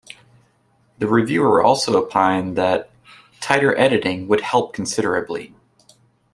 [0.97, 2.89] The reviewer also opined that
[3.39, 5.53] "Tighter editing would help considerably".